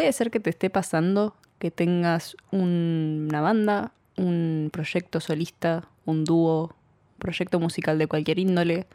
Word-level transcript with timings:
Puede 0.00 0.14
ser 0.14 0.30
que 0.30 0.40
te 0.40 0.48
esté 0.48 0.70
pasando 0.70 1.34
que 1.58 1.70
tengas 1.70 2.34
una 2.52 3.42
banda, 3.42 3.92
un 4.16 4.70
proyecto 4.72 5.20
solista, 5.20 5.88
un 6.06 6.24
dúo, 6.24 6.74
proyecto 7.18 7.60
musical 7.60 7.98
de 7.98 8.06
cualquier 8.06 8.38
índole, 8.38 8.86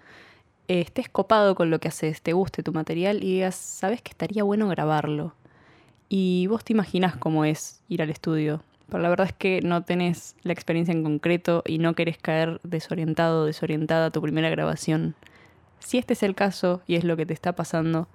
eh, 0.68 0.82
estés 0.82 1.08
copado 1.08 1.54
con 1.54 1.70
lo 1.70 1.78
que 1.78 1.90
haces, 1.90 2.24
te 2.24 2.34
guste 2.34 2.64
tu 2.64 2.74
material 2.74 3.18
y 3.24 3.34
digas, 3.34 3.54
sabes 3.54 4.02
que 4.02 4.10
estaría 4.10 4.42
bueno 4.42 4.68
grabarlo. 4.68 5.36
Y 6.10 6.48
vos 6.48 6.64
te 6.64 6.74
imaginas 6.74 7.16
cómo 7.16 7.46
es 7.46 7.84
ir 7.88 8.02
al 8.02 8.10
estudio. 8.10 8.64
Pero 8.90 9.04
la 9.04 9.10
verdad 9.10 9.28
es 9.28 9.34
que 9.34 9.62
no 9.62 9.84
tenés 9.84 10.36
la 10.42 10.54
experiencia 10.54 10.92
en 10.92 11.04
concreto 11.04 11.62
y 11.68 11.78
no 11.78 11.94
querés 11.94 12.18
caer 12.18 12.60
desorientado 12.64 13.44
o 13.44 13.46
desorientada 13.46 14.08
a 14.08 14.12
tu 14.12 14.24
primera 14.24 14.50
grabación. 14.50 15.14
Si 15.78 16.00
este 16.00 16.14
es 16.14 16.24
el 16.24 16.34
caso 16.34 16.82
y 16.88 16.96
es 16.96 17.04
lo 17.04 17.16
que 17.16 17.28
te 17.28 17.34
está 17.36 17.54
pasando, 17.54 18.08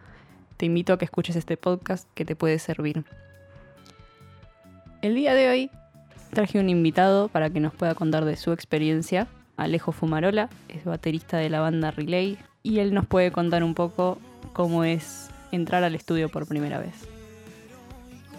te 0.60 0.66
invito 0.66 0.92
a 0.92 0.98
que 0.98 1.06
escuches 1.06 1.36
este 1.36 1.56
podcast 1.56 2.06
que 2.12 2.26
te 2.26 2.36
puede 2.36 2.58
servir. 2.58 3.06
El 5.00 5.14
día 5.14 5.32
de 5.32 5.48
hoy 5.48 5.70
traje 6.34 6.60
un 6.60 6.68
invitado 6.68 7.28
para 7.28 7.48
que 7.48 7.60
nos 7.60 7.72
pueda 7.72 7.94
contar 7.94 8.26
de 8.26 8.36
su 8.36 8.52
experiencia. 8.52 9.26
Alejo 9.56 9.92
Fumarola 9.92 10.50
es 10.68 10.84
baterista 10.84 11.38
de 11.38 11.48
la 11.48 11.60
banda 11.60 11.90
Relay 11.92 12.36
y 12.62 12.80
él 12.80 12.92
nos 12.92 13.06
puede 13.06 13.32
contar 13.32 13.64
un 13.64 13.72
poco 13.72 14.18
cómo 14.52 14.84
es 14.84 15.30
entrar 15.50 15.82
al 15.82 15.94
estudio 15.94 16.28
por 16.28 16.46
primera 16.46 16.78
vez. 16.78 17.08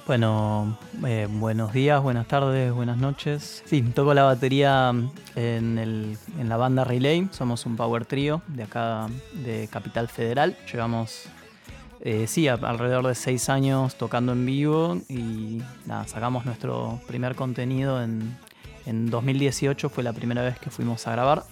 Bueno, 0.06 0.78
eh, 1.04 1.28
buenos 1.28 1.74
días, 1.74 2.04
buenas 2.04 2.28
tardes, 2.28 2.72
buenas 2.72 2.98
noches. 2.98 3.64
Sí, 3.66 3.82
toco 3.82 4.14
la 4.14 4.26
batería 4.26 4.94
en, 5.36 5.80
en, 5.80 6.50
la 6.50 6.58
banda 6.58 6.84
Relay. 6.84 7.28
Somos 7.32 7.66
un 7.66 7.76
power 7.76 8.06
trio 8.06 8.44
de 8.48 8.62
acá 8.62 9.08
de 9.44 9.68
Capital 9.72 10.08
Federal. 10.08 10.56
Llevamos, 10.72 11.28
eh, 12.04 12.26
sí, 12.28 12.48
alrededor 12.48 13.08
de 13.08 13.16
seis 13.16 13.50
años 13.50 13.96
tocando 13.96 14.32
en 14.32 14.46
vivo 14.46 14.98
y 15.08 15.62
sacamos 16.08 16.46
nuestro 16.46 17.00
primer 17.08 17.36
contenido 17.36 18.02
en, 18.02 18.38
en 18.86 19.10
2018. 19.10 19.90
Fue 19.90 20.04
la 20.04 20.14
primera 20.14 20.42
vez 20.42 20.60
que 20.60 20.70
fuimos 20.70 21.08
a 21.08 21.12
grabar 21.12 21.44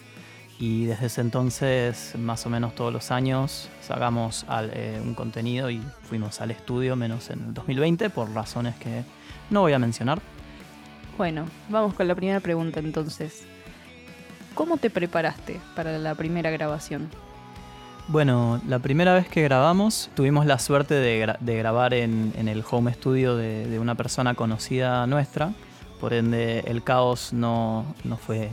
y 0.60 0.86
desde 0.86 1.06
ese 1.06 1.22
entonces, 1.22 2.16
más 2.18 2.46
o 2.46 2.50
menos 2.50 2.76
todos 2.76 2.92
los 2.92 3.12
años, 3.12 3.70
sacamos 3.82 4.46
eh, 4.74 5.00
un 5.02 5.16
contenido 5.16 5.70
y 5.70 5.82
fuimos 6.04 6.42
al 6.42 6.52
estudio, 6.52 6.98
menos 6.98 7.30
en 7.30 7.40
el 7.40 7.54
2020, 7.54 8.10
por 8.10 8.30
razones 8.34 8.76
que 8.76 9.04
no 9.50 9.62
voy 9.62 9.72
a 9.72 9.80
mencionar. 9.80 10.22
Bueno, 11.18 11.46
vamos 11.70 11.94
con 11.94 12.10
la 12.10 12.16
primera 12.16 12.42
pregunta 12.42 12.82
entonces. 12.82 13.44
¿Cómo 14.54 14.76
te 14.76 14.90
preparaste 14.90 15.62
para 15.78 15.98
la 15.98 16.14
primera 16.16 16.50
grabación? 16.50 17.10
Bueno, 18.10 18.60
la 18.68 18.80
primera 18.80 19.14
vez 19.14 19.30
que 19.30 19.44
grabamos 19.44 20.10
tuvimos 20.16 20.48
la 20.48 20.58
suerte 20.58 20.96
de, 20.96 21.56
grabar 21.56 21.94
en, 21.94 22.34
el 22.36 22.64
home 22.68 22.92
studio 22.92 23.36
de, 23.36 23.78
una 23.78 23.94
persona 23.94 24.34
conocida 24.34 25.06
nuestra, 25.06 25.54
por 26.00 26.14
ende 26.14 26.62
el 26.62 26.84
caos 26.84 27.34
no, 27.34 27.86
no 28.04 28.18
fue 28.18 28.50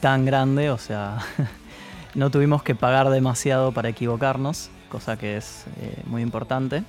tan 0.00 0.24
grande, 0.24 0.70
o 0.70 0.78
sea, 0.78 1.18
no 2.16 2.30
tuvimos 2.30 2.64
que 2.64 2.74
pagar 2.74 3.08
demasiado 3.10 3.70
para 3.70 3.88
equivocarnos, 3.88 4.68
cosa 4.88 5.16
que 5.16 5.36
es 5.36 5.66
eh, 5.80 6.02
muy 6.06 6.22
importante. 6.22 6.82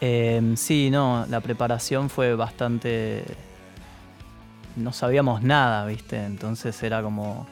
Em, 0.00 0.56
sí, 0.56 0.90
no, 0.90 1.26
la 1.28 1.40
preparación 1.40 2.10
fue 2.10 2.34
bastante... 2.34 3.22
No 4.74 4.92
sabíamos 4.92 5.42
nada, 5.42 5.86
¿viste? 5.86 6.24
Entonces 6.24 6.82
era 6.82 7.02
como, 7.04 7.46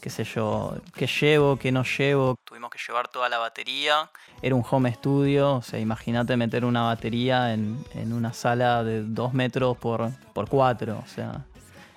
qué 0.00 0.08
sé 0.08 0.24
yo, 0.24 0.76
qué 0.94 1.06
llevo, 1.06 1.58
qué 1.58 1.72
no 1.72 1.84
llevo. 1.84 2.39
Que 2.68 2.78
llevar 2.86 3.08
toda 3.08 3.28
la 3.28 3.38
batería. 3.38 4.10
Era 4.42 4.54
un 4.54 4.64
home 4.68 4.92
studio, 4.92 5.54
o 5.56 5.62
sea, 5.62 5.78
imagínate 5.78 6.36
meter 6.36 6.64
una 6.64 6.82
batería 6.82 7.54
en, 7.54 7.84
una 8.12 8.32
sala 8.32 8.84
de 8.84 9.02
2 9.02 9.32
metros 9.32 9.78
por, 9.78 10.10
por 10.34 10.48
4, 10.48 10.98
o 10.98 11.08
sea, 11.08 11.46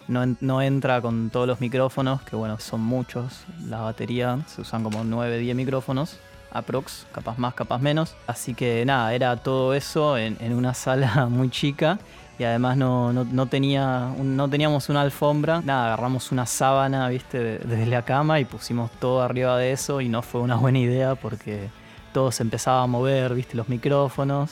no, 0.08 0.62
entra 0.62 1.02
con 1.02 1.30
todos 1.30 1.48
los 1.48 1.62
micrófonos, 1.62 2.22
que 2.22 2.36
bueno, 2.36 2.60
son 2.60 2.82
muchos. 2.82 3.46
La 3.68 3.82
batería 3.82 4.40
se 4.48 4.62
usan 4.62 4.84
como 4.84 5.04
9, 5.04 5.38
10 5.40 5.56
micrófonos, 5.56 6.18
aprox, 6.52 7.08
capaz 7.12 7.38
más, 7.38 7.54
capaz 7.54 7.80
menos. 7.80 8.16
Así 8.28 8.54
que 8.54 8.86
nada, 8.86 9.14
era 9.14 9.38
todo 9.38 9.74
eso 9.74 10.18
en, 10.18 10.54
una 10.54 10.74
sala 10.74 11.26
muy 11.30 11.50
chica 11.50 12.00
y 12.40 12.44
además 12.44 12.78
no, 12.78 13.48
tenía, 13.48 14.14
no 14.18 14.50
teníamos 14.50 14.90
una 14.90 15.02
alfombra. 15.02 15.62
Nada, 15.62 15.86
agarramos 15.86 16.32
una 16.32 16.46
sábana, 16.46 17.08
viste, 17.10 17.60
desde 17.60 17.86
la 17.86 18.04
cama 18.04 18.40
y 18.40 18.46
pusimos 18.46 18.92
todo 18.92 19.22
arriba 19.22 19.58
de 19.58 19.72
eso 19.72 20.02
y 20.02 20.10
no 20.10 20.22
fue 20.24 20.42
una 20.42 20.56
buena 20.56 20.80
idea 20.80 21.16
porque 21.16 21.70
todo 22.12 22.32
se 22.32 22.44
empezaba 22.44 22.84
a 22.84 22.88
mover, 22.88 23.36
viste, 23.36 23.56
los 23.56 23.70
micrófonos. 23.70 24.52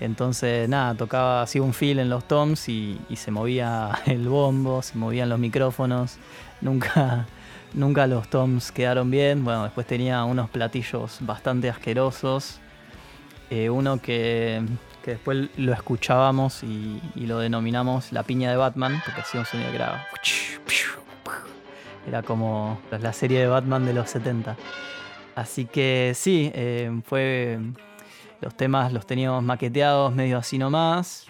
Entonces, 0.00 0.66
nada, 0.66 0.94
tocaba 0.94 1.42
así 1.42 1.60
un 1.60 1.74
feel 1.74 1.98
en 1.98 2.08
los 2.08 2.26
toms 2.26 2.70
y, 2.70 2.98
se 3.14 3.30
movía 3.30 3.90
el 4.06 4.26
bombo, 4.26 4.80
se 4.80 4.96
movían 4.96 5.28
los 5.28 5.38
micrófonos. 5.38 6.16
Nunca, 6.62 7.26
nunca 7.74 8.06
los 8.06 8.28
toms 8.28 8.72
quedaron 8.72 9.10
bien. 9.10 9.44
Bueno, 9.44 9.64
después 9.64 9.86
tenía 9.86 10.24
unos 10.24 10.48
platillos 10.48 11.18
bastante 11.20 11.68
asquerosos. 11.68 12.60
Eh, 13.50 13.68
uno 13.68 14.00
que, 14.00 14.62
después 15.06 15.48
lo 15.56 15.72
escuchábamos 15.72 16.62
y, 16.62 17.00
lo 17.16 17.38
denominamos 17.38 18.12
la 18.12 18.22
piña 18.22 18.50
de 18.50 18.56
Batman, 18.56 19.00
porque 19.04 19.20
hacía 19.20 19.40
un 19.40 19.46
sonido 19.46 19.70
que 19.70 19.76
era. 19.76 20.06
Era 22.06 22.22
como 22.22 22.80
la 22.90 23.12
serie 23.12 23.40
de 23.40 23.46
Batman 23.46 23.84
de 23.84 23.92
los 23.92 24.10
70. 24.10 24.56
Así 25.34 25.66
que 25.66 26.12
sí, 26.14 26.50
eh, 26.54 26.90
fue 27.04 27.58
los 28.40 28.54
temas 28.54 28.92
los 28.92 29.06
teníamos 29.06 29.42
maqueteados 29.42 30.14
medio 30.14 30.38
así 30.38 30.58
nomás. 30.58 31.26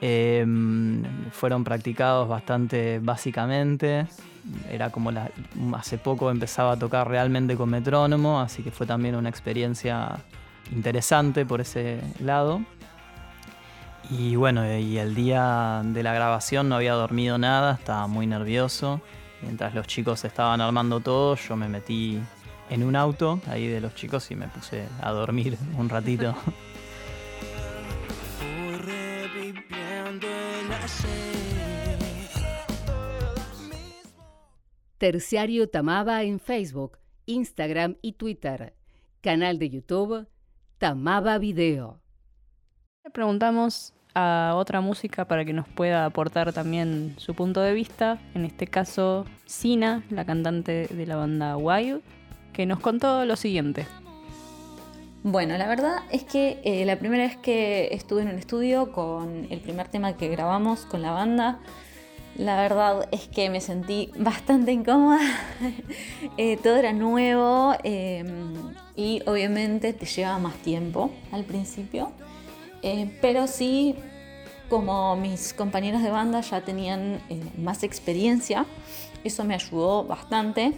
Em, 0.00 1.02
fueron 1.30 1.64
practicados 1.64 2.28
bastante 2.28 3.00
básicamente. 3.02 4.06
Era 4.70 4.90
como 4.90 5.10
la, 5.10 5.30
hace 5.74 5.98
poco 5.98 6.30
empezaba 6.30 6.72
a 6.72 6.78
tocar 6.78 7.08
realmente 7.08 7.56
con 7.56 7.70
metrónomo, 7.70 8.40
así 8.40 8.62
que 8.62 8.70
fue 8.70 8.86
también 8.86 9.16
una 9.16 9.28
experiencia 9.28 10.18
interesante 10.72 11.44
por 11.46 11.60
ese 11.60 12.00
lado. 12.20 12.62
Y 14.10 14.36
bueno, 14.36 14.64
y 14.78 14.98
el 14.98 15.14
día 15.14 15.82
de 15.84 16.02
la 16.02 16.14
grabación 16.14 16.68
no 16.68 16.76
había 16.76 16.92
dormido 16.92 17.38
nada, 17.38 17.74
estaba 17.74 18.06
muy 18.06 18.26
nervioso. 18.26 19.00
Mientras 19.42 19.74
los 19.74 19.86
chicos 19.86 20.24
estaban 20.24 20.60
armando 20.60 21.00
todo, 21.00 21.34
yo 21.34 21.56
me 21.56 21.68
metí 21.68 22.20
en 22.70 22.84
un 22.84 22.96
auto 22.96 23.40
ahí 23.48 23.66
de 23.66 23.80
los 23.80 23.94
chicos 23.94 24.30
y 24.30 24.36
me 24.36 24.48
puse 24.48 24.86
a 25.00 25.10
dormir 25.10 25.58
un 25.76 25.88
ratito. 25.88 26.34
Terciario 34.98 35.68
Tamaba 35.68 36.22
en 36.22 36.38
Facebook, 36.38 36.98
Instagram 37.26 37.96
y 38.02 38.12
Twitter. 38.12 38.74
Canal 39.20 39.58
de 39.58 39.68
YouTube 39.68 40.26
Tamaba 40.78 41.38
Video. 41.38 42.00
Le 43.02 43.10
preguntamos 43.10 43.94
a 44.14 44.52
otra 44.56 44.82
música 44.82 45.26
para 45.26 45.44
que 45.46 45.54
nos 45.54 45.66
pueda 45.66 46.04
aportar 46.04 46.52
también 46.52 47.14
su 47.16 47.34
punto 47.34 47.62
de 47.62 47.72
vista. 47.72 48.18
En 48.34 48.44
este 48.44 48.66
caso, 48.66 49.24
Sina, 49.46 50.04
la 50.10 50.26
cantante 50.26 50.86
de 50.88 51.06
la 51.06 51.16
banda 51.16 51.56
Wild 51.56 52.02
que 52.52 52.66
nos 52.66 52.80
contó 52.80 53.24
lo 53.24 53.36
siguiente. 53.36 53.86
Bueno, 55.22 55.56
la 55.56 55.66
verdad 55.66 55.96
es 56.10 56.24
que 56.24 56.60
eh, 56.62 56.84
la 56.84 56.98
primera 56.98 57.24
vez 57.24 57.38
que 57.38 57.88
estuve 57.92 58.22
en 58.22 58.28
un 58.28 58.34
estudio 58.34 58.92
con 58.92 59.46
el 59.50 59.60
primer 59.60 59.88
tema 59.88 60.18
que 60.18 60.28
grabamos 60.28 60.84
con 60.84 61.00
la 61.00 61.12
banda, 61.12 61.58
la 62.38 62.60
verdad 62.60 63.08
es 63.12 63.28
que 63.28 63.50
me 63.50 63.60
sentí 63.60 64.10
bastante 64.16 64.72
incómoda. 64.72 65.20
Eh, 66.38 66.58
todo 66.62 66.76
era 66.76 66.92
nuevo 66.92 67.74
em, 67.82 68.74
y 68.94 69.22
obviamente 69.26 69.94
te 69.94 70.04
lleva 70.04 70.38
más 70.38 70.54
tiempo 70.56 71.10
al 71.32 71.44
principio. 71.44 72.12
Eh, 72.82 73.16
pero 73.22 73.46
sí, 73.46 73.94
como 74.68 75.16
mis 75.16 75.54
compañeros 75.54 76.02
de 76.02 76.10
banda 76.10 76.42
ya 76.42 76.60
tenían 76.60 77.22
más 77.56 77.84
experiencia, 77.84 78.66
eso 79.24 79.44
me 79.44 79.54
ayudó 79.54 80.04
bastante 80.04 80.74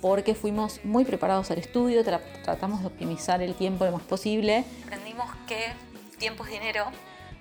porque 0.00 0.34
fuimos 0.34 0.84
muy 0.84 1.04
preparados 1.04 1.50
al 1.50 1.58
estudio, 1.58 2.04
tratamos 2.04 2.80
de 2.80 2.86
optimizar 2.86 3.42
el 3.42 3.54
tiempo 3.54 3.84
lo 3.84 3.92
más 3.92 4.02
posible. 4.02 4.64
Aprendimos 4.84 5.26
que 5.46 5.72
tiempo 6.18 6.44
es 6.44 6.50
dinero. 6.50 6.84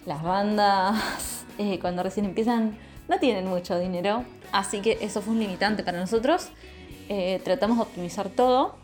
Las 0.06 0.24
bandas 0.24 1.46
eh, 1.58 1.80
cuando 1.80 2.04
recién 2.04 2.26
empiezan 2.26 2.78
no 3.08 3.20
tienen 3.20 3.48
mucho 3.48 3.78
dinero, 3.80 4.24
así 4.52 4.82
que 4.82 4.98
eso 5.02 5.22
fue 5.22 5.34
un 5.34 5.40
limitante 5.40 5.84
para 5.84 6.00
nosotros. 6.00 6.50
Eh, 7.10 7.42
tratamos 7.44 7.78
de 7.78 7.84
optimizar 7.84 8.30
todo 8.30 8.76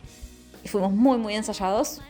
y 0.63 0.67
fuimos 0.67 0.91
muy 0.93 1.17
muy 1.17 1.35
ensayados. 1.35 2.01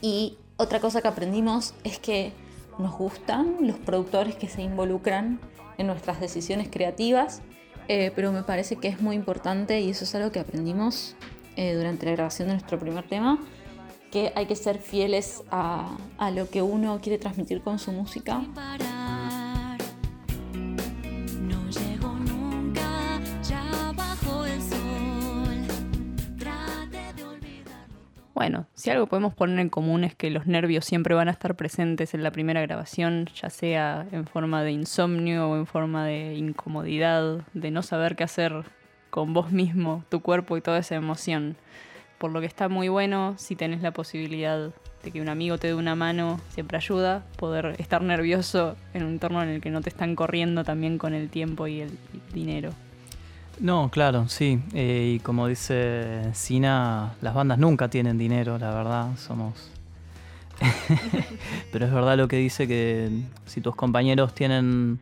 Y 0.00 0.36
otra 0.56 0.80
cosa 0.80 1.02
que 1.02 1.08
aprendimos 1.08 1.74
es 1.84 1.98
que 1.98 2.32
nos 2.78 2.96
gustan 2.96 3.56
los 3.60 3.76
productores 3.76 4.36
que 4.36 4.48
se 4.48 4.62
involucran 4.62 5.40
en 5.76 5.86
nuestras 5.86 6.20
decisiones 6.20 6.68
creativas 6.70 7.42
eh, 7.88 8.12
pero 8.14 8.32
me 8.32 8.42
parece 8.42 8.76
que 8.76 8.88
es 8.88 9.00
muy 9.00 9.16
importante 9.16 9.80
y 9.80 9.90
eso 9.90 10.04
es 10.04 10.14
algo 10.14 10.30
que 10.30 10.38
aprendimos 10.38 11.16
eh, 11.56 11.74
durante 11.74 12.04
la 12.04 12.12
grabación 12.12 12.48
de 12.48 12.54
nuestro 12.54 12.78
primer 12.78 13.08
tema, 13.08 13.38
que 14.12 14.30
hay 14.36 14.44
que 14.44 14.56
ser 14.56 14.78
fieles 14.78 15.42
a, 15.50 15.96
a 16.18 16.30
lo 16.30 16.50
que 16.50 16.60
uno 16.60 17.00
quiere 17.02 17.18
transmitir 17.18 17.62
con 17.62 17.78
su 17.78 17.92
música. 17.92 18.42
Bueno, 28.48 28.66
si 28.72 28.88
algo 28.88 29.06
podemos 29.06 29.34
poner 29.34 29.58
en 29.58 29.68
común 29.68 30.04
es 30.04 30.14
que 30.14 30.30
los 30.30 30.46
nervios 30.46 30.86
siempre 30.86 31.14
van 31.14 31.28
a 31.28 31.32
estar 31.32 31.54
presentes 31.54 32.14
en 32.14 32.22
la 32.22 32.30
primera 32.30 32.62
grabación, 32.62 33.26
ya 33.34 33.50
sea 33.50 34.06
en 34.10 34.24
forma 34.24 34.62
de 34.62 34.70
insomnio 34.72 35.50
o 35.50 35.56
en 35.58 35.66
forma 35.66 36.06
de 36.06 36.32
incomodidad, 36.32 37.42
de 37.52 37.70
no 37.70 37.82
saber 37.82 38.16
qué 38.16 38.24
hacer 38.24 38.64
con 39.10 39.34
vos 39.34 39.52
mismo, 39.52 40.02
tu 40.08 40.22
cuerpo 40.22 40.56
y 40.56 40.62
toda 40.62 40.78
esa 40.78 40.94
emoción. 40.94 41.56
Por 42.16 42.30
lo 42.30 42.40
que 42.40 42.46
está 42.46 42.70
muy 42.70 42.88
bueno 42.88 43.34
si 43.36 43.54
tenés 43.54 43.82
la 43.82 43.90
posibilidad 43.90 44.70
de 45.02 45.10
que 45.10 45.20
un 45.20 45.28
amigo 45.28 45.58
te 45.58 45.66
dé 45.66 45.74
una 45.74 45.94
mano, 45.94 46.40
siempre 46.48 46.78
ayuda, 46.78 47.26
poder 47.36 47.76
estar 47.78 48.00
nervioso 48.00 48.76
en 48.94 49.02
un 49.02 49.10
entorno 49.10 49.42
en 49.42 49.50
el 49.50 49.60
que 49.60 49.68
no 49.68 49.82
te 49.82 49.90
están 49.90 50.16
corriendo 50.16 50.64
también 50.64 50.96
con 50.96 51.12
el 51.12 51.28
tiempo 51.28 51.66
y 51.66 51.82
el 51.82 51.90
dinero. 52.32 52.70
No, 53.60 53.90
claro, 53.90 54.28
sí. 54.28 54.62
Eh, 54.72 55.14
y 55.16 55.18
como 55.20 55.48
dice 55.48 56.30
Sina, 56.32 57.14
las 57.20 57.34
bandas 57.34 57.58
nunca 57.58 57.88
tienen 57.88 58.16
dinero, 58.16 58.58
la 58.58 58.70
verdad. 58.70 59.16
Somos. 59.16 59.70
Pero 61.72 61.86
es 61.86 61.92
verdad 61.92 62.16
lo 62.16 62.28
que 62.28 62.36
dice 62.36 62.68
que 62.68 63.10
si 63.46 63.60
tus 63.60 63.74
compañeros 63.74 64.34
tienen 64.34 65.00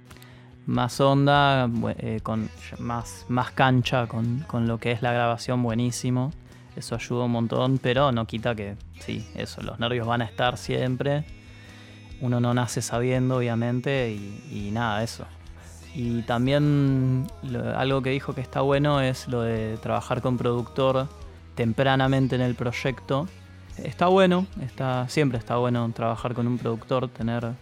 más 0.66 1.00
onda, 1.00 1.70
eh, 1.98 2.20
con 2.22 2.48
más, 2.78 3.26
más 3.28 3.50
cancha 3.52 4.06
con, 4.06 4.40
con 4.46 4.66
lo 4.66 4.78
que 4.78 4.92
es 4.92 5.02
la 5.02 5.12
grabación, 5.12 5.62
buenísimo. 5.62 6.32
Eso 6.76 6.94
ayuda 6.94 7.24
un 7.24 7.30
montón, 7.32 7.78
pero 7.78 8.12
no 8.12 8.26
quita 8.26 8.54
que, 8.54 8.76
sí, 9.00 9.26
eso, 9.34 9.62
los 9.62 9.78
nervios 9.78 10.06
van 10.06 10.20
a 10.20 10.26
estar 10.26 10.58
siempre. 10.58 11.24
Uno 12.20 12.38
no 12.38 12.52
nace 12.52 12.82
sabiendo, 12.82 13.36
obviamente, 13.38 14.10
y, 14.10 14.44
y 14.50 14.70
nada, 14.72 15.02
eso. 15.02 15.24
Y 15.98 16.20
también 16.22 17.26
algo 17.74 18.02
que 18.02 18.10
dijo 18.10 18.34
que 18.34 18.42
está 18.42 18.60
bueno 18.60 19.00
es 19.00 19.28
lo 19.28 19.40
de 19.40 19.78
trabajar 19.78 20.20
con 20.20 20.36
productor 20.36 21.08
tempranamente 21.54 22.34
en 22.36 22.42
el 22.42 22.54
proyecto. 22.54 23.26
Está 23.82 24.08
bueno, 24.08 24.46
está, 24.60 25.08
siempre 25.08 25.38
está 25.38 25.56
bueno 25.56 25.90
trabajar 25.94 26.34
con 26.34 26.46
un 26.46 26.58
productor, 26.58 27.08
tener 27.08 27.52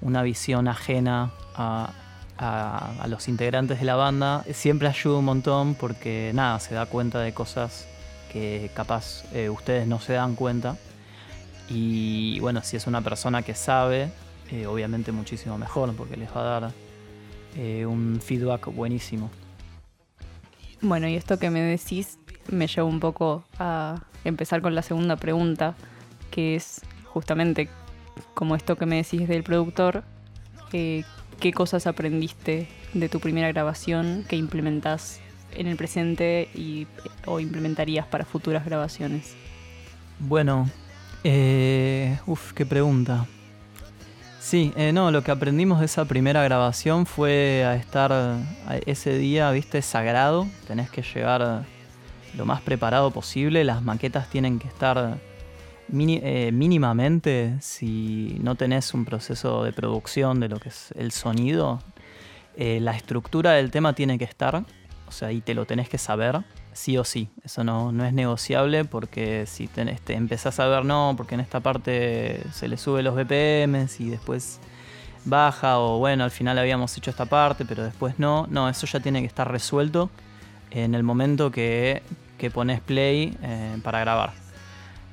una 0.00 0.22
visión 0.22 0.66
ajena 0.66 1.30
a, 1.54 1.92
a- 2.38 2.92
a 3.02 3.06
los 3.06 3.28
integrantes 3.28 3.78
de 3.78 3.84
la 3.84 3.94
banda. 3.94 4.42
Siempre 4.52 4.88
ayuda 4.88 5.18
un 5.18 5.24
montón 5.26 5.76
porque 5.76 6.32
nada, 6.34 6.58
se 6.58 6.74
da 6.74 6.86
cuenta 6.86 7.20
de 7.20 7.32
cosas 7.34 7.86
que 8.32 8.68
capaz 8.74 9.22
eh, 9.32 9.48
ustedes 9.48 9.86
no 9.86 10.00
se 10.00 10.14
dan 10.14 10.34
cuenta. 10.34 10.76
Y 11.68 12.40
bueno, 12.40 12.62
si 12.64 12.76
es 12.76 12.88
una 12.88 13.00
persona 13.00 13.42
que 13.42 13.54
sabe, 13.54 14.10
eh, 14.50 14.66
obviamente 14.66 15.12
muchísimo 15.12 15.56
mejor 15.56 15.94
porque 15.94 16.16
les 16.16 16.28
va 16.36 16.40
a 16.40 16.60
dar 16.60 16.72
eh, 17.56 17.86
un 17.86 18.20
feedback 18.22 18.66
buenísimo. 18.66 19.30
Bueno, 20.80 21.08
y 21.08 21.14
esto 21.14 21.38
que 21.38 21.50
me 21.50 21.60
decís 21.60 22.18
me 22.50 22.66
lleva 22.66 22.86
un 22.86 23.00
poco 23.00 23.44
a 23.58 24.02
empezar 24.24 24.60
con 24.62 24.74
la 24.74 24.82
segunda 24.82 25.16
pregunta, 25.16 25.74
que 26.30 26.54
es 26.54 26.82
justamente 27.04 27.68
como 28.34 28.54
esto 28.56 28.76
que 28.76 28.86
me 28.86 28.96
decís 28.96 29.28
del 29.28 29.42
productor, 29.42 30.04
eh, 30.72 31.04
¿qué 31.40 31.52
cosas 31.52 31.86
aprendiste 31.86 32.68
de 32.92 33.08
tu 33.08 33.20
primera 33.20 33.48
grabación 33.48 34.24
que 34.28 34.36
implementás 34.36 35.20
en 35.54 35.66
el 35.66 35.76
presente 35.76 36.48
y, 36.54 36.86
o 37.26 37.40
implementarías 37.40 38.06
para 38.06 38.24
futuras 38.24 38.64
grabaciones? 38.64 39.34
Bueno, 40.18 40.68
eh, 41.24 42.18
uf, 42.26 42.52
qué 42.52 42.66
pregunta. 42.66 43.26
Sí, 44.46 44.72
eh, 44.76 44.92
no, 44.92 45.10
lo 45.10 45.24
que 45.24 45.32
aprendimos 45.32 45.80
de 45.80 45.86
esa 45.86 46.04
primera 46.04 46.40
grabación 46.44 47.04
fue 47.04 47.64
a 47.64 47.74
estar 47.74 48.38
ese 48.86 49.18
día, 49.18 49.50
viste, 49.50 49.82
sagrado. 49.82 50.46
Tenés 50.68 50.88
que 50.88 51.02
llegar 51.02 51.64
lo 52.36 52.46
más 52.46 52.60
preparado 52.60 53.10
posible. 53.10 53.64
Las 53.64 53.82
maquetas 53.82 54.30
tienen 54.30 54.60
que 54.60 54.68
estar 54.68 55.18
eh, 55.92 56.50
mínimamente, 56.52 57.56
si 57.60 58.36
no 58.40 58.54
tenés 58.54 58.94
un 58.94 59.04
proceso 59.04 59.64
de 59.64 59.72
producción 59.72 60.38
de 60.38 60.48
lo 60.48 60.60
que 60.60 60.68
es 60.68 60.94
el 60.96 61.10
sonido, 61.10 61.80
eh, 62.56 62.78
la 62.80 62.92
estructura 62.92 63.50
del 63.54 63.72
tema 63.72 63.94
tiene 63.94 64.16
que 64.16 64.26
estar. 64.26 64.64
O 65.08 65.12
sea, 65.12 65.30
y 65.32 65.40
te 65.40 65.54
lo 65.54 65.66
tenés 65.66 65.88
que 65.88 65.98
saber, 65.98 66.40
sí 66.72 66.98
o 66.98 67.04
sí. 67.04 67.28
Eso 67.44 67.62
no, 67.64 67.92
no 67.92 68.04
es 68.04 68.12
negociable 68.12 68.84
porque 68.84 69.44
si 69.46 69.68
tenés- 69.68 70.00
te 70.00 70.14
empezás 70.14 70.58
a 70.60 70.66
ver, 70.66 70.84
no, 70.84 71.14
porque 71.16 71.34
en 71.34 71.40
esta 71.40 71.60
parte 71.60 72.42
se 72.52 72.68
le 72.68 72.76
sube 72.76 73.02
los 73.02 73.14
BPMs 73.14 74.00
y 74.00 74.10
después 74.10 74.58
baja, 75.24 75.78
o 75.78 75.98
bueno, 75.98 76.24
al 76.24 76.30
final 76.30 76.58
habíamos 76.58 76.96
hecho 76.96 77.10
esta 77.10 77.24
parte, 77.26 77.64
pero 77.64 77.82
después 77.84 78.18
no. 78.18 78.46
No, 78.50 78.68
eso 78.68 78.86
ya 78.86 79.00
tiene 79.00 79.20
que 79.20 79.26
estar 79.26 79.50
resuelto 79.50 80.10
en 80.70 80.94
el 80.94 81.02
momento 81.02 81.50
que, 81.50 82.02
que 82.38 82.50
pones 82.50 82.80
play 82.80 83.36
eh, 83.42 83.78
para 83.82 84.00
grabar. 84.00 84.32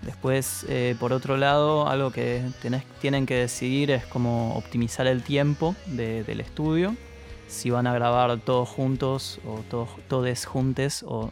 Después, 0.01 0.66
eh, 0.68 0.96
por 1.00 1.13
otro 1.13 1.38
lado, 1.38 1.88
algo 1.88 2.12
que 2.12 2.44
tenés- 2.62 2.84
tienen 3.00 3.25
que 3.25 3.36
decidir 3.36 3.89
es 3.92 4.06
cómo 4.06 4.54
optimizar 4.56 5.07
el 5.07 5.24
tiempo 5.24 5.75
de- 5.86 6.24
del 6.25 6.42
estudio. 6.42 6.96
Si 7.54 7.70
van 7.70 7.86
a 7.86 7.94
grabar 7.94 8.40
todos 8.40 8.68
juntos 8.68 9.40
o 9.46 9.60
todos, 9.70 9.90
todes 10.08 10.46
juntes 10.46 11.06
o 11.08 11.32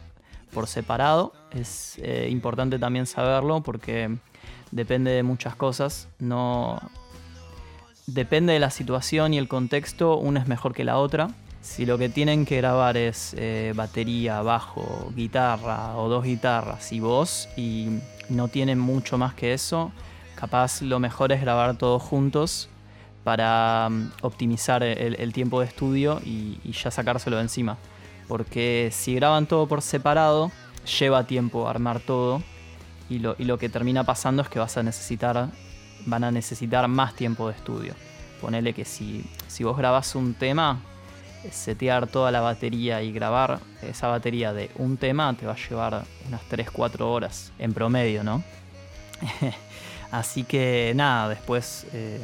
por 0.54 0.68
separado. 0.68 1.32
Es 1.50 1.98
eh, 1.98 2.28
importante 2.30 2.78
también 2.78 3.06
saberlo 3.06 3.60
porque 3.60 4.16
depende 4.70 5.10
de 5.10 5.24
muchas 5.24 5.56
cosas. 5.56 6.08
No 6.20 6.80
depende 8.06 8.52
de 8.52 8.60
la 8.60 8.70
situación 8.70 9.34
y 9.34 9.38
el 9.38 9.48
contexto, 9.48 10.16
una 10.16 10.40
es 10.40 10.46
mejor 10.46 10.74
que 10.74 10.84
la 10.84 10.98
otra. 10.98 11.28
Si 11.60 11.86
lo 11.86 11.98
que 11.98 12.08
tienen 12.08 12.46
que 12.46 12.58
grabar 12.58 12.96
es 12.96 13.34
eh, 13.36 13.72
batería, 13.74 14.42
bajo, 14.42 15.12
guitarra 15.16 15.96
o 15.96 16.08
dos 16.08 16.24
guitarras 16.24 16.92
y 16.92 17.00
voz 17.00 17.48
y 17.56 17.98
no 18.28 18.46
tienen 18.46 18.78
mucho 18.78 19.18
más 19.18 19.34
que 19.34 19.54
eso, 19.54 19.90
capaz 20.36 20.82
lo 20.82 21.00
mejor 21.00 21.32
es 21.32 21.40
grabar 21.40 21.76
todos 21.76 22.00
juntos 22.00 22.68
para 23.24 23.88
mm, 23.88 24.12
optimizar 24.22 24.82
el, 24.82 25.32
tiempo 25.32 25.60
de 25.60 25.66
estudio 25.66 26.20
y, 26.24 26.58
y 26.64 26.72
ya 26.72 26.90
sacárselo 26.90 27.36
de 27.36 27.42
encima. 27.42 27.78
Porque 28.28 28.90
si 28.92 29.14
graban 29.14 29.46
todo 29.46 29.66
por 29.66 29.82
separado, 29.82 30.50
lleva 30.98 31.24
tiempo 31.26 31.68
armar 31.68 32.00
todo 32.00 32.42
y 33.08 33.18
lo, 33.18 33.36
y 33.38 33.44
lo 33.44 33.58
que 33.58 33.68
termina 33.68 34.04
pasando 34.04 34.42
es 34.42 34.48
que 34.48 34.58
vas 34.58 34.76
a 34.76 34.82
necesitar, 34.82 35.50
van 36.06 36.24
a 36.24 36.30
necesitar 36.30 36.88
más 36.88 37.14
tiempo 37.14 37.48
de 37.48 37.54
estudio. 37.54 37.94
Ponele 38.40 38.72
que 38.72 38.84
si, 38.84 39.24
si 39.48 39.64
vos 39.64 39.76
grabás 39.76 40.14
un 40.14 40.34
tema, 40.34 40.80
setear 41.50 42.06
toda 42.06 42.30
la 42.30 42.40
batería 42.40 43.02
y 43.02 43.12
grabar 43.12 43.60
esa 43.82 44.08
batería 44.08 44.52
de 44.52 44.70
un 44.76 44.96
tema 44.96 45.34
te 45.34 45.46
va 45.46 45.52
a 45.52 45.56
llevar 45.56 46.04
unas 46.28 46.40
3-4 46.48 47.00
horas 47.00 47.52
en 47.58 47.72
promedio, 47.72 48.24
¿no? 48.24 48.42
Así 50.10 50.44
que 50.44 50.92
nada, 50.94 51.28
después 51.28 51.86
eh, 51.92 52.20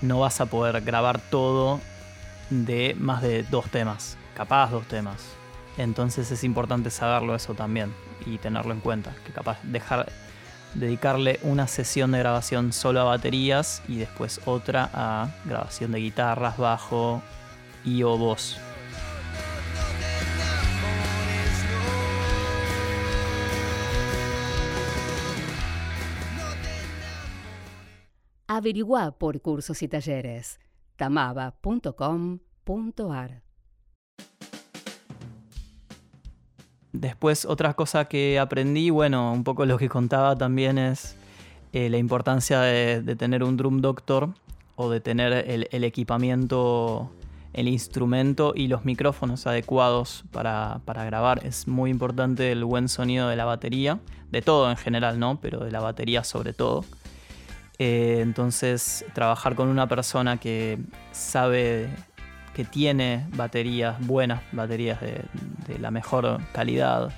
no 0.00 0.20
vas 0.20 0.40
a 0.40 0.46
poder 0.46 0.80
grabar 0.82 1.20
todo 1.20 1.80
de 2.50 2.94
más 2.98 3.22
de 3.22 3.42
dos 3.44 3.70
temas, 3.70 4.16
capaz 4.34 4.70
dos 4.70 4.86
temas. 4.86 5.16
Entonces 5.76 6.30
es 6.30 6.44
importante 6.44 6.90
saberlo 6.90 7.34
eso 7.34 7.54
también 7.54 7.94
y 8.26 8.38
tenerlo 8.38 8.72
en 8.72 8.80
cuenta, 8.80 9.14
que 9.24 9.32
capaz 9.32 9.58
dejar 9.62 10.10
dedicarle 10.74 11.40
una 11.42 11.66
sesión 11.66 12.12
de 12.12 12.18
grabación 12.18 12.72
solo 12.72 13.00
a 13.00 13.04
baterías 13.04 13.82
y 13.88 13.96
después 13.96 14.40
otra 14.44 14.90
a 14.92 15.28
grabación 15.44 15.92
de 15.92 16.00
guitarras, 16.00 16.58
bajo 16.58 17.22
y 17.84 18.02
o 18.02 18.16
voz. 18.18 18.58
Averigua 28.58 29.12
por 29.12 29.40
cursos 29.40 29.82
y 29.84 29.88
talleres. 29.88 30.58
tamaba.com.ar 30.96 33.42
Después 36.92 37.44
otra 37.44 37.74
cosa 37.74 38.06
que 38.06 38.40
aprendí, 38.40 38.90
bueno, 38.90 39.32
un 39.32 39.44
poco 39.44 39.64
lo 39.64 39.78
que 39.78 39.88
contaba 39.88 40.34
también 40.34 40.76
es 40.76 41.14
eh, 41.72 41.88
la 41.88 41.98
importancia 41.98 42.60
de, 42.62 43.14
tener 43.14 43.44
un 43.44 43.56
drum 43.56 43.80
doctor 43.80 44.30
o 44.74 44.90
de 44.90 45.00
tener 45.00 45.32
el, 45.32 45.84
equipamiento, 45.84 47.12
el 47.52 47.68
instrumento 47.68 48.54
y 48.56 48.66
los 48.66 48.84
micrófonos 48.84 49.46
adecuados 49.46 50.24
para 50.32 50.82
grabar. 50.84 51.46
Es 51.46 51.68
muy 51.68 51.92
importante 51.92 52.50
el 52.50 52.64
buen 52.64 52.88
sonido 52.88 53.28
de 53.28 53.36
la 53.36 53.44
batería, 53.44 54.00
de 54.32 54.42
todo 54.42 54.68
en 54.68 54.76
general, 54.76 55.20
¿no? 55.20 55.38
Pero 55.40 55.60
de 55.60 55.70
la 55.70 55.78
batería 55.78 56.24
sobre 56.24 56.54
todo. 56.54 56.84
Eh, 57.78 58.18
entonces, 58.20 59.04
trabajar 59.14 59.54
con 59.54 59.68
una 59.68 59.86
persona 59.86 60.38
que 60.38 60.78
sabe 61.12 61.88
que 62.54 62.64
tiene 62.64 63.26
baterías, 63.36 64.04
buenas 64.04 64.42
baterías 64.52 65.00
de, 65.00 65.22
de 65.66 65.78
la 65.78 65.90
mejor 65.90 66.40
calidad 66.52 67.12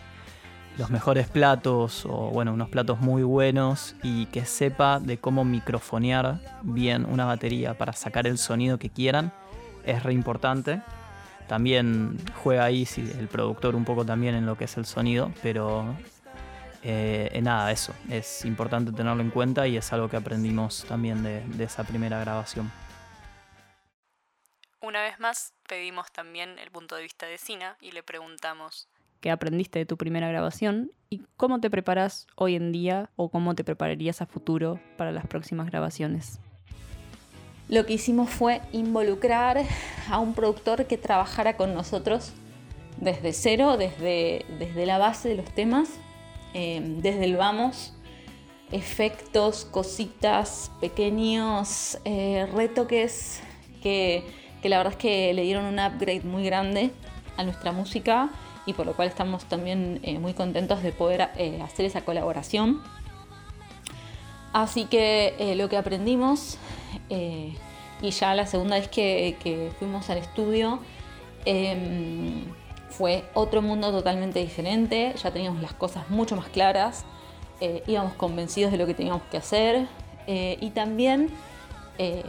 los 0.80 0.90
mejores 0.90 1.28
platos 1.28 2.06
o 2.06 2.30
bueno, 2.30 2.54
unos 2.54 2.70
platos 2.70 3.00
muy 3.00 3.22
buenos 3.22 3.94
y 4.02 4.26
que 4.26 4.46
sepa 4.46 4.98
de 4.98 5.18
cómo 5.18 5.44
microfonear 5.44 6.40
bien 6.62 7.04
una 7.04 7.26
batería 7.26 7.76
para 7.76 7.92
sacar 7.92 8.26
el 8.26 8.38
sonido 8.38 8.78
que 8.78 8.88
quieran 8.88 9.32
es 9.84 10.02
re 10.02 10.14
importante. 10.14 10.80
También 11.48 12.16
juega 12.42 12.64
ahí 12.64 12.86
sí, 12.86 13.12
el 13.18 13.28
productor 13.28 13.74
un 13.74 13.84
poco 13.84 14.04
también 14.04 14.34
en 14.34 14.46
lo 14.46 14.56
que 14.56 14.64
es 14.64 14.76
el 14.78 14.86
sonido, 14.86 15.32
pero 15.42 15.84
eh, 16.82 17.30
eh, 17.32 17.42
nada, 17.42 17.70
eso, 17.72 17.94
es 18.08 18.44
importante 18.44 18.92
tenerlo 18.92 19.22
en 19.22 19.30
cuenta 19.30 19.66
y 19.66 19.76
es 19.76 19.92
algo 19.92 20.08
que 20.08 20.16
aprendimos 20.16 20.84
también 20.86 21.22
de, 21.22 21.40
de 21.44 21.64
esa 21.64 21.84
primera 21.84 22.18
grabación. 22.20 22.70
Una 24.80 25.02
vez 25.02 25.20
más, 25.20 25.52
pedimos 25.68 26.10
también 26.10 26.58
el 26.58 26.70
punto 26.70 26.96
de 26.96 27.02
vista 27.02 27.26
de 27.26 27.36
Sina 27.36 27.76
y 27.80 27.92
le 27.92 28.02
preguntamos 28.02 28.88
qué 29.20 29.30
aprendiste 29.30 29.78
de 29.78 29.86
tu 29.86 29.96
primera 29.96 30.28
grabación 30.28 30.92
y 31.10 31.22
cómo 31.36 31.60
te 31.60 31.70
preparas 31.70 32.26
hoy 32.34 32.56
en 32.56 32.72
día 32.72 33.10
o 33.16 33.28
cómo 33.28 33.54
te 33.54 33.64
prepararías 33.64 34.22
a 34.22 34.26
futuro 34.26 34.80
para 34.96 35.12
las 35.12 35.26
próximas 35.26 35.66
grabaciones. 35.66 36.40
Lo 37.68 37.86
que 37.86 37.92
hicimos 37.92 38.30
fue 38.30 38.62
involucrar 38.72 39.58
a 40.10 40.18
un 40.18 40.34
productor 40.34 40.86
que 40.86 40.96
trabajara 40.96 41.56
con 41.56 41.74
nosotros 41.74 42.32
desde 42.96 43.32
cero, 43.32 43.76
desde, 43.76 44.44
desde 44.58 44.86
la 44.86 44.98
base 44.98 45.28
de 45.28 45.36
los 45.36 45.54
temas, 45.54 45.90
eh, 46.54 46.80
desde 46.82 47.24
el 47.24 47.36
vamos, 47.36 47.94
efectos, 48.72 49.64
cositas, 49.64 50.70
pequeños 50.80 51.98
eh, 52.04 52.48
retoques 52.54 53.40
que, 53.82 54.24
que 54.62 54.68
la 54.68 54.78
verdad 54.78 54.92
es 54.92 54.98
que 54.98 55.34
le 55.34 55.42
dieron 55.42 55.64
un 55.64 55.78
upgrade 55.78 56.22
muy 56.22 56.44
grande 56.44 56.92
a 57.36 57.44
nuestra 57.44 57.72
música 57.72 58.30
y 58.66 58.74
por 58.74 58.86
lo 58.86 58.94
cual 58.94 59.08
estamos 59.08 59.44
también 59.46 60.00
eh, 60.02 60.18
muy 60.18 60.34
contentos 60.34 60.82
de 60.82 60.92
poder 60.92 61.30
eh, 61.36 61.60
hacer 61.62 61.86
esa 61.86 62.02
colaboración. 62.02 62.80
Así 64.52 64.84
que 64.84 65.54
lo 65.56 65.68
que 65.68 65.76
aprendimos, 65.76 66.58
y 67.08 68.10
ya 68.10 68.34
la 68.34 68.46
segunda 68.48 68.80
vez 68.80 68.88
que, 68.88 69.36
que 69.40 69.70
fuimos 69.78 70.10
al 70.10 70.18
estudio, 70.18 70.80
em, 71.44 72.46
fue 72.90 73.24
otro 73.34 73.62
mundo 73.62 73.90
totalmente 73.90 74.40
diferente, 74.40 75.14
ya 75.22 75.30
teníamos 75.30 75.62
las 75.62 75.72
cosas 75.72 76.10
mucho 76.10 76.36
más 76.36 76.48
claras, 76.48 77.04
eh, 77.60 77.82
íbamos 77.86 78.14
convencidos 78.14 78.72
de 78.72 78.78
lo 78.78 78.86
que 78.86 78.94
teníamos 78.94 79.22
que 79.30 79.36
hacer 79.36 79.86
eh, 80.26 80.56
y 80.60 80.70
también 80.70 81.30
eh, 81.98 82.24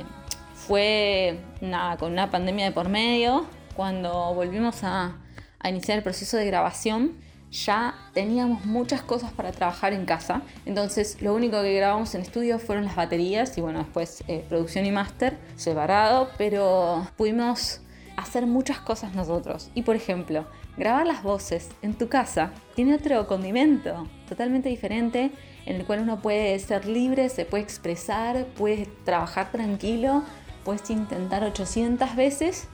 fue 0.53 1.39
nada, 1.61 1.97
con 1.97 2.11
una 2.11 2.29
pandemia 2.29 2.65
de 2.65 2.71
por 2.71 2.89
medio, 2.89 3.45
cuando 3.75 4.33
volvimos 4.33 4.83
a, 4.83 5.17
iniciar 5.63 5.99
el 5.99 6.03
proceso 6.03 6.37
de 6.37 6.45
grabación, 6.45 7.13
ya 7.51 7.93
teníamos 8.13 8.65
muchas 8.65 9.03
cosas 9.03 9.31
para 9.31 9.51
trabajar 9.51 9.93
en 9.93 10.05
casa. 10.05 10.41
Entonces, 10.65 11.21
lo 11.21 11.35
único 11.35 11.61
que 11.61 11.75
grabamos 11.75 12.15
en 12.15 12.21
estudio 12.21 12.57
fueron 12.57 12.85
las 12.85 12.95
baterías 12.95 13.55
y 13.57 13.61
bueno, 13.61 13.79
después 13.79 14.23
producción 14.49 14.85
y 14.85 14.91
máster 14.91 15.37
separado, 15.57 16.31
pero 16.37 17.07
pudimos 17.15 17.81
hacer 18.21 18.45
muchas 18.47 18.79
cosas 18.79 19.13
nosotros. 19.15 19.69
Y 19.73 19.83
por 19.83 19.95
ejemplo, 19.95 20.45
grabar 20.77 21.05
las 21.05 21.23
voces 21.23 21.69
en 21.81 21.93
tu 21.93 22.07
casa 22.07 22.51
tiene 22.75 22.95
otro 22.95 23.27
condimento 23.27 24.07
totalmente 24.27 24.69
diferente 24.69 25.31
en 25.65 25.75
el 25.75 25.85
cual 25.85 26.01
uno 26.01 26.21
puede 26.21 26.57
ser 26.59 26.85
libre, 26.85 27.29
se 27.29 27.45
puede 27.45 27.63
expresar, 27.63 28.45
puede 28.57 28.87
trabajar 29.05 29.51
tranquilo, 29.51 30.23
puedes 30.63 30.89
intentar 30.89 31.43
800 31.43 32.15
veces 32.15 32.67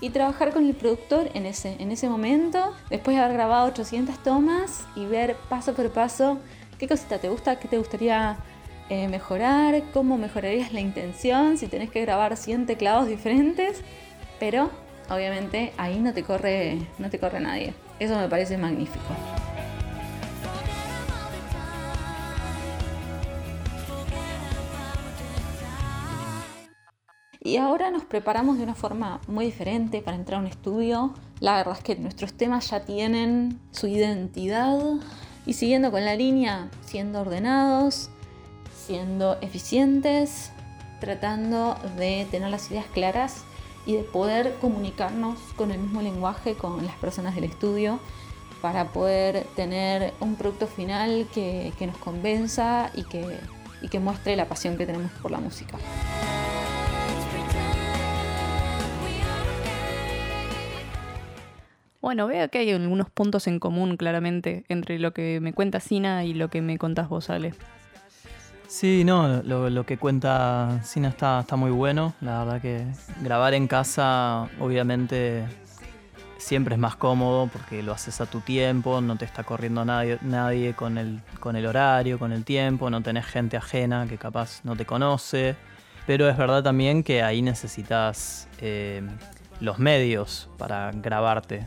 y 0.00 0.10
trabajar 0.10 0.52
con 0.52 0.66
el 0.66 0.74
productor 0.74 1.30
en 1.34 1.46
ese, 1.46 1.76
en 1.80 1.92
ese 1.92 2.08
momento, 2.08 2.74
después 2.90 3.16
de 3.16 3.22
haber 3.22 3.36
grabado 3.36 3.68
800 3.68 4.20
tomas 4.22 4.84
y 4.96 5.06
ver 5.06 5.36
paso 5.48 5.74
por 5.74 5.90
paso 5.90 6.38
qué 6.78 6.88
cosita 6.88 7.18
te 7.18 7.28
gusta, 7.28 7.60
qué 7.60 7.68
te 7.68 7.78
gustaría 7.78 8.36
eh, 8.88 9.06
mejorar, 9.06 9.82
cómo 9.92 10.18
mejorarías 10.18 10.72
la 10.72 10.80
intención, 10.80 11.56
si 11.56 11.68
tenés 11.68 11.90
que 11.90 12.00
grabar 12.00 12.36
100 12.36 12.66
teclados 12.66 13.06
diferentes, 13.06 13.80
pero 14.40 14.70
obviamente 15.10 15.72
ahí 15.76 15.98
no 15.98 16.12
te 16.12 16.22
corre, 16.22 16.78
no 16.98 17.10
te 17.10 17.18
corre 17.18 17.40
nadie. 17.40 17.74
Eso 17.98 18.16
me 18.18 18.28
parece 18.28 18.58
magnífico. 18.58 19.14
Y 27.44 27.56
ahora 27.56 27.90
nos 27.90 28.04
preparamos 28.04 28.56
de 28.56 28.62
una 28.62 28.76
forma 28.76 29.20
muy 29.26 29.46
diferente 29.46 30.00
para 30.00 30.16
entrar 30.16 30.38
a 30.38 30.42
un 30.42 30.46
estudio. 30.46 31.12
La 31.40 31.56
verdad 31.56 31.74
es 31.76 31.82
que 31.82 31.96
nuestros 31.96 32.34
temas 32.34 32.70
ya 32.70 32.84
tienen 32.84 33.58
su 33.72 33.88
identidad 33.88 34.78
y 35.44 35.54
siguiendo 35.54 35.90
con 35.90 36.04
la 36.04 36.14
línea, 36.14 36.68
siendo 36.84 37.20
ordenados, 37.20 38.10
siendo 38.86 39.40
eficientes, 39.40 40.52
tratando 41.00 41.76
de 41.96 42.28
tener 42.30 42.48
las 42.48 42.70
ideas 42.70 42.86
claras 42.86 43.44
y 43.86 43.94
de 43.94 44.02
poder 44.02 44.56
comunicarnos 44.60 45.38
con 45.56 45.70
el 45.70 45.78
mismo 45.78 46.02
lenguaje 46.02 46.54
con 46.54 46.84
las 46.84 46.96
personas 46.96 47.34
del 47.34 47.44
estudio 47.44 47.98
para 48.60 48.88
poder 48.88 49.44
tener 49.56 50.14
un 50.20 50.36
producto 50.36 50.66
final 50.66 51.26
que, 51.34 51.72
que 51.78 51.86
nos 51.86 51.96
convenza 51.96 52.90
y 52.94 53.02
que, 53.04 53.38
y 53.80 53.88
que 53.88 53.98
muestre 53.98 54.36
la 54.36 54.46
pasión 54.46 54.76
que 54.76 54.86
tenemos 54.86 55.10
por 55.20 55.30
la 55.30 55.38
música. 55.38 55.78
Bueno, 62.00 62.26
veo 62.26 62.48
que 62.50 62.58
hay 62.58 62.70
algunos 62.70 63.10
puntos 63.10 63.46
en 63.46 63.60
común 63.60 63.96
claramente 63.96 64.64
entre 64.68 64.98
lo 64.98 65.12
que 65.12 65.38
me 65.40 65.52
cuenta 65.52 65.78
Sina 65.78 66.24
y 66.24 66.34
lo 66.34 66.48
que 66.48 66.60
me 66.60 66.76
contás 66.76 67.08
vos, 67.08 67.30
Ale. 67.30 67.54
Sí, 68.72 69.04
no, 69.04 69.42
lo, 69.42 69.68
lo 69.68 69.84
que 69.84 69.98
cuenta 69.98 70.80
Sina 70.82 71.10
está, 71.10 71.40
está 71.40 71.56
muy 71.56 71.70
bueno. 71.70 72.14
La 72.22 72.42
verdad 72.42 72.62
que 72.62 72.86
grabar 73.20 73.52
en 73.52 73.68
casa, 73.68 74.48
obviamente, 74.60 75.44
siempre 76.38 76.76
es 76.76 76.80
más 76.80 76.96
cómodo 76.96 77.50
porque 77.52 77.82
lo 77.82 77.92
haces 77.92 78.22
a 78.22 78.26
tu 78.26 78.40
tiempo, 78.40 79.02
no 79.02 79.16
te 79.16 79.26
está 79.26 79.44
corriendo 79.44 79.84
nadie, 79.84 80.18
nadie 80.22 80.72
con, 80.72 80.96
el, 80.96 81.20
con 81.38 81.54
el 81.54 81.66
horario, 81.66 82.18
con 82.18 82.32
el 82.32 82.46
tiempo, 82.46 82.88
no 82.88 83.02
tenés 83.02 83.26
gente 83.26 83.58
ajena 83.58 84.06
que 84.08 84.16
capaz 84.16 84.62
no 84.64 84.74
te 84.74 84.86
conoce. 84.86 85.54
Pero 86.06 86.26
es 86.30 86.38
verdad 86.38 86.62
también 86.62 87.02
que 87.02 87.22
ahí 87.22 87.42
necesitas 87.42 88.48
eh, 88.58 89.02
los 89.60 89.78
medios 89.78 90.48
para 90.56 90.92
grabarte. 90.92 91.66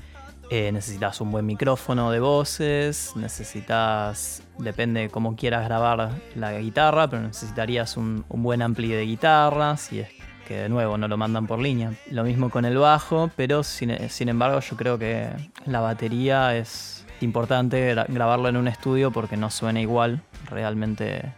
Eh, 0.51 0.71
necesitas 0.71 1.21
un 1.21 1.31
buen 1.31 1.45
micrófono 1.45 2.11
de 2.11 2.19
voces, 2.19 3.13
necesitas, 3.15 4.43
depende 4.59 5.01
de 5.01 5.09
cómo 5.09 5.35
quieras 5.35 5.65
grabar 5.65 6.11
la 6.35 6.53
guitarra, 6.59 7.09
pero 7.09 7.23
necesitarías 7.23 7.97
un, 7.97 8.23
un 8.29 8.43
buen 8.43 8.61
ampli 8.61 8.89
de 8.89 9.05
guitarra, 9.05 9.75
si 9.75 10.01
es 10.01 10.09
que 10.47 10.55
de 10.57 10.69
nuevo 10.69 10.99
no 10.99 11.07
lo 11.07 11.17
mandan 11.17 11.47
por 11.47 11.57
línea. 11.57 11.93
Lo 12.11 12.23
mismo 12.23 12.51
con 12.51 12.63
el 12.65 12.77
bajo, 12.77 13.31
pero 13.35 13.63
sin, 13.63 14.07
sin 14.09 14.29
embargo 14.29 14.59
yo 14.59 14.77
creo 14.77 14.99
que 14.99 15.29
la 15.65 15.79
batería 15.79 16.55
es 16.55 17.03
importante 17.21 17.95
gra- 17.95 18.05
grabarlo 18.07 18.47
en 18.47 18.57
un 18.57 18.67
estudio 18.67 19.09
porque 19.11 19.37
no 19.37 19.49
suena 19.49 19.81
igual, 19.81 20.21
realmente... 20.47 21.33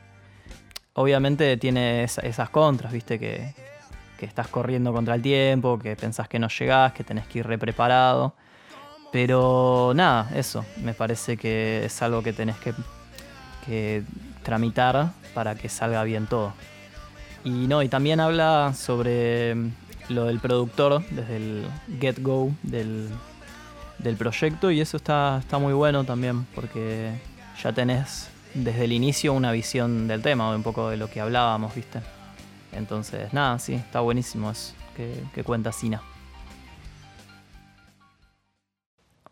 Obviamente 0.95 1.55
tiene 1.57 2.03
esa- 2.03 2.21
esas 2.21 2.49
contras, 2.49 2.91
viste, 2.91 3.19
que, 3.19 3.53
que 4.17 4.25
estás 4.25 4.47
corriendo 4.49 4.91
contra 4.91 5.15
el 5.15 5.21
tiempo, 5.21 5.79
que 5.79 5.95
pensás 5.95 6.27
que 6.27 6.39
no 6.39 6.49
llegás, 6.49 6.91
que 6.91 7.05
tenés 7.05 7.25
que 7.27 7.39
ir 7.39 7.47
re 7.47 7.57
preparado. 7.57 8.35
Pero 9.11 9.93
nada, 9.95 10.29
eso, 10.35 10.65
me 10.83 10.93
parece 10.93 11.37
que 11.37 11.85
es 11.85 12.01
algo 12.01 12.21
que 12.21 12.33
tenés 12.33 12.55
que, 12.57 12.73
tramitar 14.43 15.11
para 15.33 15.55
que 15.55 15.67
salga 15.67 16.03
bien 16.03 16.25
todo. 16.25 16.53
Y 17.43 17.67
no, 17.67 17.83
y 17.83 17.89
también 17.89 18.21
habla 18.21 18.73
sobre 18.73 19.55
lo 20.07 20.25
del 20.25 20.39
productor 20.39 21.03
desde 21.09 21.35
el 21.35 21.67
get-go 21.99 22.53
del, 22.63 23.09
del 23.97 24.15
proyecto 24.15 24.71
y 24.71 24.79
eso 24.79 24.95
está, 24.95 25.39
está 25.39 25.57
muy 25.57 25.73
bueno 25.73 26.05
también 26.05 26.45
porque 26.55 27.11
ya 27.61 27.73
tenés 27.73 28.29
desde 28.53 28.85
el 28.85 28.93
inicio 28.93 29.33
una 29.33 29.51
visión 29.51 30.07
del 30.07 30.21
tema, 30.21 30.55
un 30.55 30.63
poco 30.63 30.89
de 30.89 30.95
lo 30.95 31.09
que 31.09 31.19
hablábamos, 31.19 31.75
¿viste? 31.75 31.99
Entonces, 32.71 33.33
nada, 33.33 33.59
sí, 33.59 33.73
está 33.73 33.99
buenísimo 33.99 34.51
eso 34.51 34.73
que, 34.95 35.23
que 35.33 35.43
cuenta 35.43 35.71
Sina. 35.71 36.01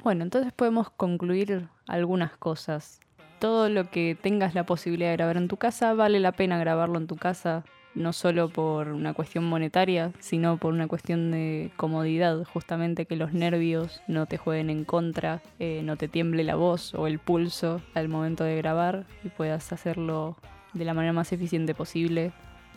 Bueno, 0.05 0.21
entonces 0.21 0.53
podemos 0.53 0.91
concluir 0.91 1.67
algunas 1.87 2.37
cosas. 2.37 2.99
Todo 3.39 3.69
lo 3.69 3.89
que 3.89 4.15
tengas 4.15 4.53
la 4.53 4.63
posibilidad 4.63 5.09
de 5.09 5.15
grabar 5.15 5.35
en 5.35 5.47
tu 5.47 5.57
casa, 5.57 5.95
vale 5.95 6.19
la 6.19 6.31
pena 6.31 6.59
grabarlo 6.59 6.99
en 6.99 7.07
tu 7.07 7.15
casa, 7.15 7.63
no 7.95 8.13
solo 8.13 8.49
por 8.49 8.89
una 8.89 9.15
cuestión 9.15 9.45
monetaria, 9.45 10.11
sino 10.19 10.57
por 10.57 10.75
una 10.75 10.87
cuestión 10.87 11.31
de 11.31 11.71
comodidad, 11.75 12.43
justamente 12.43 13.07
que 13.07 13.15
los 13.15 13.33
nervios 13.33 14.03
no 14.07 14.27
te 14.27 14.37
jueguen 14.37 14.69
en 14.69 14.85
contra, 14.85 15.41
eh, 15.57 15.81
no 15.83 15.97
te 15.97 16.07
tiemble 16.07 16.43
la 16.43 16.55
voz 16.55 16.93
o 16.93 17.07
el 17.07 17.17
pulso 17.17 17.81
al 17.95 18.07
momento 18.07 18.43
de 18.43 18.57
grabar 18.57 19.07
y 19.23 19.29
puedas 19.29 19.73
hacerlo 19.73 20.37
de 20.73 20.85
la 20.85 20.93
manera 20.93 21.13
más 21.13 21.33
eficiente 21.33 21.73
posible. 21.73 22.31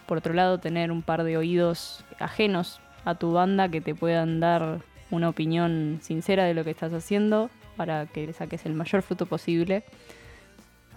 Por 0.06 0.16
otro 0.16 0.32
lado, 0.32 0.60
tener 0.60 0.90
un 0.90 1.02
par 1.02 1.24
de 1.24 1.36
oídos 1.36 2.06
ajenos 2.20 2.80
a 3.04 3.16
tu 3.16 3.32
banda 3.32 3.68
que 3.68 3.82
te 3.82 3.94
puedan 3.94 4.40
dar 4.40 4.80
una 5.10 5.28
opinión 5.28 5.98
sincera 6.02 6.44
de 6.44 6.54
lo 6.54 6.64
que 6.64 6.70
estás 6.70 6.92
haciendo 6.92 7.50
para 7.76 8.06
que 8.06 8.26
le 8.26 8.32
saques 8.32 8.66
el 8.66 8.74
mayor 8.74 9.02
fruto 9.02 9.26
posible. 9.26 9.84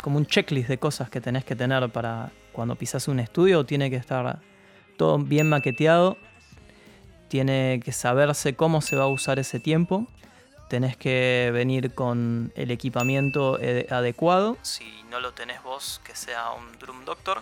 Como 0.02 0.18
un 0.18 0.26
checklist 0.26 0.68
de 0.68 0.78
cosas 0.78 1.10
que 1.10 1.22
tenés 1.22 1.46
que 1.46 1.56
tener 1.56 1.90
para 1.90 2.32
cuando 2.52 2.76
pisas 2.76 3.08
un 3.08 3.20
estudio, 3.20 3.66
tiene 3.66 3.90
que 3.90 3.96
estar 3.96 4.40
todo 4.98 5.18
bien 5.20 5.48
maqueteado, 5.48 6.18
tiene 7.28 7.80
que 7.84 7.92
saberse 7.92 8.56
cómo 8.56 8.82
se 8.82 8.96
va 8.96 9.04
a 9.04 9.08
usar 9.08 9.40
ese 9.40 9.60
tiempo, 9.60 10.08
tenés 10.70 10.98
que 10.98 11.50
venir 11.54 11.94
con 11.94 12.52
el 12.56 12.72
equipamiento 12.72 13.58
eh, 13.62 13.88
adecuado, 13.90 14.58
si 14.64 14.86
no 15.10 15.20
lo 15.20 15.34
tenés 15.34 15.64
vos, 15.64 16.02
que 16.04 16.16
sea 16.16 16.52
un 16.52 16.78
drum 16.80 17.06
doctor, 17.06 17.42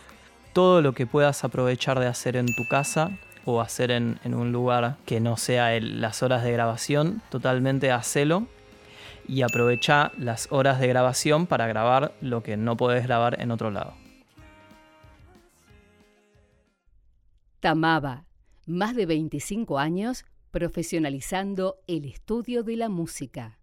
todo 0.54 0.82
lo 0.82 0.94
que 0.94 1.08
puedas 1.08 1.44
aprovechar 1.44 2.00
de 2.00 2.08
hacer 2.08 2.36
en 2.36 2.48
tu 2.48 2.68
casa 2.68 3.12
o 3.50 3.62
hacer 3.62 3.92
en, 3.92 4.20
un 4.26 4.52
lugar 4.52 4.98
que 5.06 5.20
no 5.20 5.38
sea 5.38 5.76
el- 5.76 6.02
las 6.02 6.24
horas 6.24 6.44
de 6.44 6.52
grabación, 6.52 7.22
totalmente 7.30 7.92
hacelo 7.92 8.48
y 9.28 9.42
aprovecha 9.44 10.12
las 10.18 10.48
horas 10.52 10.80
de 10.80 10.88
grabación 10.88 11.46
para 11.46 11.68
grabar 11.68 12.14
lo 12.22 12.42
que 12.42 12.58
no 12.58 12.78
podés 12.78 13.04
grabar 13.04 13.40
en 13.42 13.52
otro 13.52 13.70
lado. 13.72 13.94
Tamaba, 17.60 18.26
más 18.66 18.96
de 18.96 19.06
25 19.06 19.78
años 19.80 20.26
profesionalizando 20.52 21.76
el 21.88 22.06
estudio 22.06 22.64
de 22.64 22.78
la 22.78 22.90
música. 22.90 23.59